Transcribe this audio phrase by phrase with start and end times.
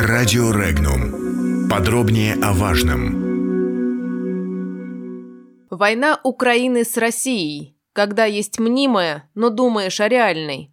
[0.00, 1.68] Радио Регнум.
[1.68, 3.18] Подробнее о важном.
[5.70, 7.76] Война Украины с Россией.
[7.94, 10.72] Когда есть мнимая, но думаешь о реальной.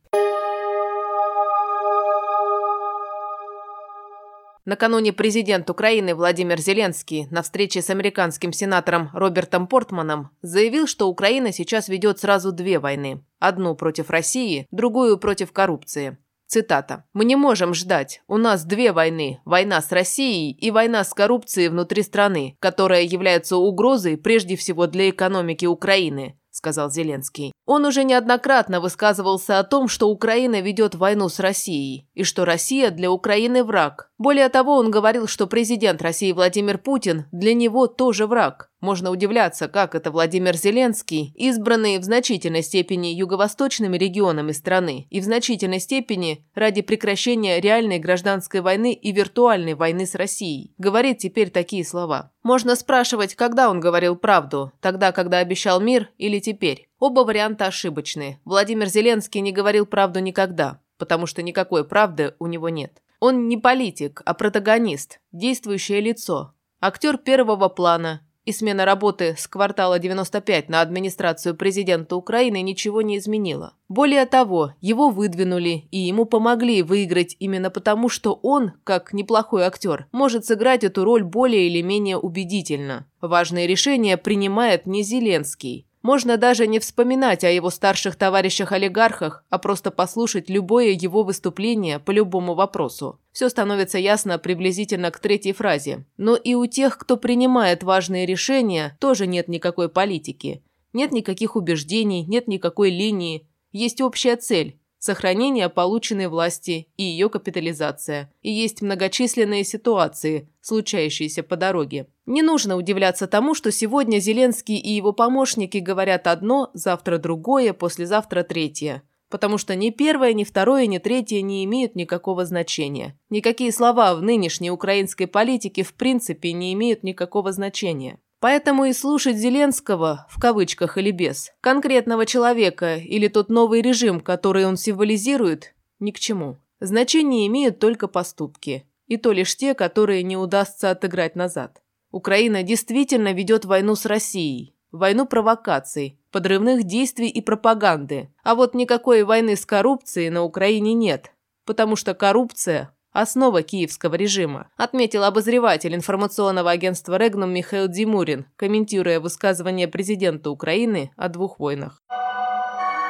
[4.63, 11.51] Накануне президент Украины Владимир Зеленский на встрече с американским сенатором Робертом Портманом заявил, что Украина
[11.51, 13.25] сейчас ведет сразу две войны.
[13.39, 16.19] Одну против России, другую против коррупции.
[16.47, 17.05] Цитата.
[17.13, 18.21] «Мы не можем ждать.
[18.27, 19.39] У нас две войны.
[19.45, 25.09] Война с Россией и война с коррупцией внутри страны, которая является угрозой прежде всего для
[25.09, 27.51] экономики Украины сказал Зеленский.
[27.65, 32.91] Он уже неоднократно высказывался о том, что Украина ведет войну с Россией, и что Россия
[32.91, 34.09] для Украины враг.
[34.17, 38.71] Более того, он говорил, что президент России Владимир Путин для него тоже враг.
[38.85, 45.23] Можно удивляться, как это Владимир Зеленский, избранный в значительной степени юго-восточными регионами страны и в
[45.23, 51.83] значительной степени ради прекращения реальной гражданской войны и виртуальной войны с Россией, говорит теперь такие
[51.83, 52.31] слова.
[52.43, 56.87] Можно спрашивать, когда он говорил правду, тогда, когда обещал мир или теперь.
[56.99, 58.39] Оба варианта ошибочны.
[58.45, 63.01] Владимир Зеленский не говорил правду никогда, потому что никакой правды у него нет.
[63.19, 69.99] Он не политик, а протагонист, действующее лицо, актер первого плана, и смена работы с квартала
[69.99, 73.73] 95 на администрацию президента Украины ничего не изменила.
[73.89, 80.07] Более того, его выдвинули и ему помогли выиграть именно потому, что он, как неплохой актер,
[80.11, 83.05] может сыграть эту роль более или менее убедительно.
[83.21, 89.89] Важные решения принимает не Зеленский, можно даже не вспоминать о его старших товарищах-олигархах, а просто
[89.89, 93.19] послушать любое его выступление по любому вопросу.
[93.31, 96.05] Все становится ясно приблизительно к третьей фразе.
[96.17, 100.61] Но и у тех, кто принимает важные решения, тоже нет никакой политики.
[100.93, 103.47] Нет никаких убеждений, нет никакой линии.
[103.71, 108.33] Есть общая цель сохранение полученной власти и ее капитализация.
[108.41, 112.07] И есть многочисленные ситуации, случающиеся по дороге.
[112.25, 118.41] Не нужно удивляться тому, что сегодня Зеленский и его помощники говорят одно, завтра другое, послезавтра
[118.41, 119.03] третье.
[119.29, 123.15] Потому что ни первое, ни второе, ни третье не имеют никакого значения.
[123.29, 128.17] Никакие слова в нынешней украинской политике в принципе не имеют никакого значения.
[128.45, 134.67] Поэтому и слушать Зеленского, в кавычках или без, конкретного человека или тот новый режим, который
[134.67, 136.57] он символизирует, ни к чему.
[136.79, 138.85] Значение имеют только поступки.
[139.07, 141.81] И то лишь те, которые не удастся отыграть назад.
[142.11, 144.75] Украина действительно ведет войну с Россией.
[144.91, 148.29] Войну провокаций, подрывных действий и пропаганды.
[148.43, 151.31] А вот никакой войны с коррупцией на Украине нет.
[151.65, 159.87] Потому что коррупция основа киевского режима, отметил обозреватель информационного агентства «Регнум» Михаил Димурин, комментируя высказывание
[159.87, 162.01] президента Украины о двух войнах.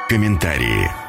[0.08, 1.05] Комментарии.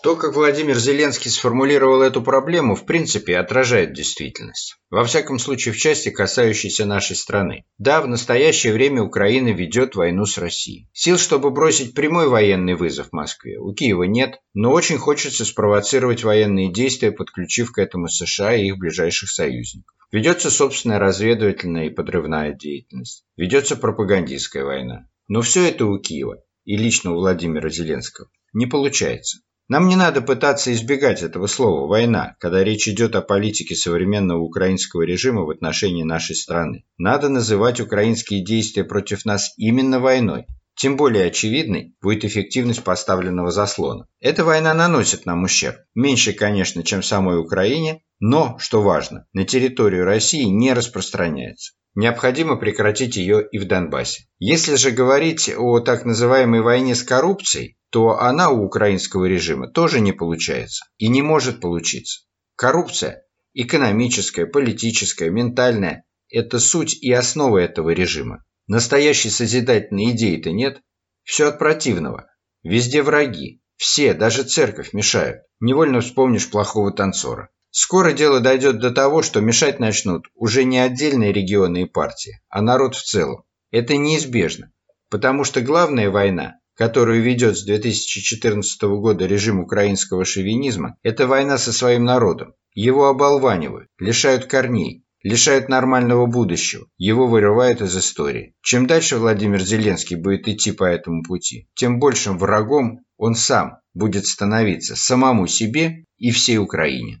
[0.00, 4.76] То, как Владимир Зеленский сформулировал эту проблему, в принципе отражает действительность.
[4.90, 7.64] Во всяком случае, в части, касающейся нашей страны.
[7.78, 10.88] Да, в настоящее время Украина ведет войну с Россией.
[10.92, 16.72] Сил, чтобы бросить прямой военный вызов Москве, у Киева нет, но очень хочется спровоцировать военные
[16.72, 19.96] действия, подключив к этому США и их ближайших союзников.
[20.12, 23.24] Ведется собственная разведывательная и подрывная деятельность.
[23.36, 25.08] Ведется пропагандистская война.
[25.26, 29.40] Но все это у Киева и лично у Владимира Зеленского не получается.
[29.68, 35.02] Нам не надо пытаться избегать этого слова «война», когда речь идет о политике современного украинского
[35.02, 36.84] режима в отношении нашей страны.
[36.96, 40.46] Надо называть украинские действия против нас именно войной.
[40.74, 44.06] Тем более очевидной будет эффективность поставленного заслона.
[44.20, 45.76] Эта война наносит нам ущерб.
[45.94, 51.74] Меньше, конечно, чем самой Украине, но, что важно, на территорию России не распространяется.
[51.94, 54.28] Необходимо прекратить ее и в Донбассе.
[54.38, 60.00] Если же говорить о так называемой войне с коррупцией, то она у украинского режима тоже
[60.00, 62.20] не получается и не может получиться.
[62.56, 63.22] Коррупция–
[63.54, 68.44] экономическая, политическая, ментальная– это суть и основа этого режима.
[68.66, 70.82] Настоящей созидательной идеи-то нет.
[71.22, 72.28] Все от противного.
[72.62, 73.62] Везде враги.
[73.76, 75.42] Все, даже церковь, мешают.
[75.60, 77.50] Невольно вспомнишь плохого танцора.
[77.70, 82.62] Скоро дело дойдет до того, что мешать начнут уже не отдельные регионы и партии, а
[82.62, 83.44] народ в целом.
[83.70, 84.72] Это неизбежно,
[85.10, 91.72] потому что главная война которую ведет с 2014 года режим украинского шовинизма, это война со
[91.72, 92.54] своим народом.
[92.72, 98.54] Его оболванивают, лишают корней, лишают нормального будущего, его вырывают из истории.
[98.62, 104.26] Чем дальше Владимир Зеленский будет идти по этому пути, тем большим врагом он сам будет
[104.26, 107.20] становиться самому себе и всей Украине.